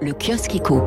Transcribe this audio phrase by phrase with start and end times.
[0.00, 0.82] Le kiosque éco.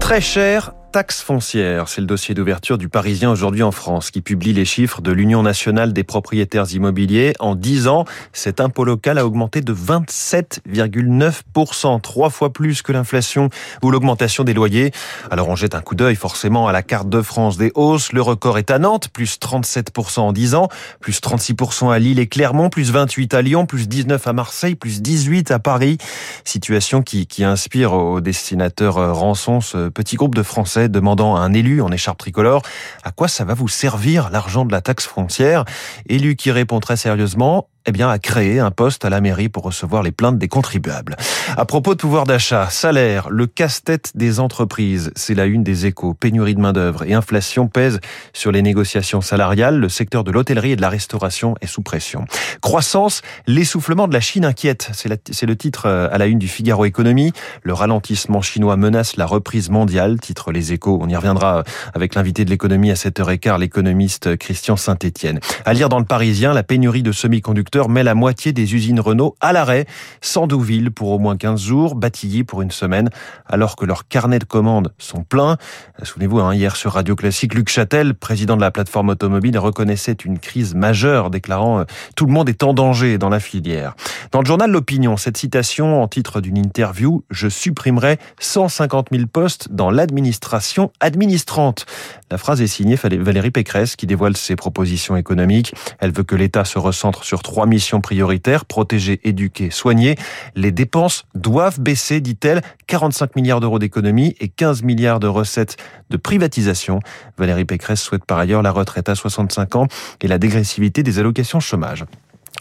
[0.00, 1.88] Très cher, taxe foncière.
[1.88, 5.40] C'est le dossier d'ouverture du Parisien aujourd'hui en France qui publie les chiffres de l'Union
[5.42, 7.32] nationale des propriétaires immobiliers.
[7.38, 13.50] En 10 ans, cet impôt local a augmenté de 27,9%, trois fois plus que l'inflation
[13.84, 14.90] ou l'augmentation des loyers.
[15.30, 18.12] Alors on jette un coup d'œil forcément à la carte de France des hausses.
[18.12, 20.68] Le record est à Nantes, plus 37% en 10 ans,
[20.98, 25.02] plus 36% à Lille et Clermont, plus 28 à Lyon, plus 19 à Marseille, plus
[25.02, 25.98] 18 à Paris.
[26.44, 31.52] Situation qui, inspire au destinateur euh, Rançon ce petit groupe de Français demandant à un
[31.52, 32.62] élu en écharpe tricolore
[33.04, 35.64] à quoi ça va vous servir l'argent de la taxe frontière.
[36.06, 39.62] Élu qui répond très sérieusement eh bien, à créer un poste à la mairie pour
[39.62, 41.16] recevoir les plaintes des contribuables.
[41.56, 46.14] À propos de pouvoir d'achat, salaire, le casse-tête des entreprises, c'est la une des échos.
[46.14, 47.98] Pénurie de main-d'œuvre et inflation pèsent
[48.32, 49.78] sur les négociations salariales.
[49.78, 52.24] Le secteur de l'hôtellerie et de la restauration est sous pression.
[52.60, 54.90] Croissance, l'essoufflement de la Chine inquiète.
[54.92, 57.32] C'est le titre euh, à la une du Figaro Économie.
[57.62, 60.98] Le ralentissement chinois menace la reprise mondiale, titre les échos.
[61.02, 65.40] On y reviendra avec l'invité de l'économie à 7h15, l'économiste Christian Saint-Etienne.
[65.64, 69.34] À lire dans le Parisien, la pénurie de semi-conducteurs met la moitié des usines Renault
[69.40, 69.86] à l'arrêt,
[70.20, 73.08] sans Douville pour au moins 15 jours, Batilly pour une semaine,
[73.46, 75.56] alors que leurs carnets de commandes sont pleins.
[76.02, 80.38] Souvenez-vous, hein, hier sur Radio Classique, Luc Châtel, président de la plateforme automobile, reconnaissait une
[80.38, 83.94] crise majeure, déclarant euh, Tout le monde est en danger dans la filière».
[84.32, 89.72] Dans le journal L'Opinion, cette citation en titre d'une interview «Je supprimerai 150 000 postes
[89.72, 91.86] dans l'administration administrante».
[92.30, 95.74] La phrase est signée Valérie Pécresse qui dévoile ses propositions économiques.
[95.98, 100.16] Elle veut que l'État se recentre sur trois missions prioritaires, protéger, éduquer, soigner.
[100.54, 105.76] Les dépenses doivent baisser, dit-elle, 45 milliards d'euros d'économie et 15 milliards de recettes
[106.10, 107.00] de privatisation.
[107.38, 109.86] Valérie Pécresse souhaite par ailleurs la retraite à 65 ans
[110.20, 112.04] et la dégressivité des allocations chômage.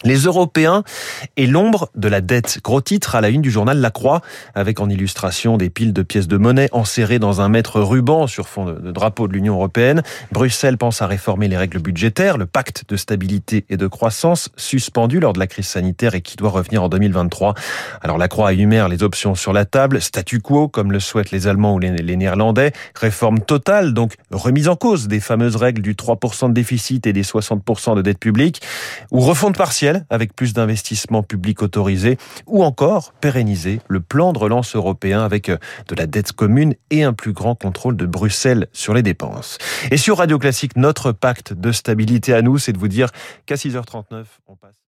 [0.04, 0.84] Les Européens
[1.36, 2.60] et l'ombre de la dette.
[2.64, 4.22] Gros titre à la une du journal La Croix,
[4.56, 8.48] avec en illustration des piles de pièces de monnaie enserrées dans un mètre ruban sur
[8.48, 10.02] fond de drapeau de l'Union Européenne.
[10.32, 15.20] Bruxelles pense à réformer les règles budgétaires, le pacte de stabilité et de croissance suspendu
[15.20, 17.56] lors de la crise sanitaire et qui doit revenir en 2023.
[18.02, 21.48] Alors La Croix énumère les options sur la table, statu quo comme le souhaitent les
[21.48, 26.50] Allemands ou les, Néerlandais, réforme totale, donc remise en cause des fameuses règles du 3%
[26.50, 28.62] de déficit et des 60% de dette publique,
[29.12, 34.76] ou refonte partielle avec plus d'investissements publics autorisés ou encore pérenniser le plan de relance
[34.76, 35.58] européen avec euh,
[35.88, 39.58] de la dette commune et un plus grand contrôle de Bruxelles sur les dépenses.
[39.92, 43.10] Et sur Radio Classique, notre pacte de stabilité à nous, c'est de vous dire
[43.46, 44.80] qu'à 6h39, on passe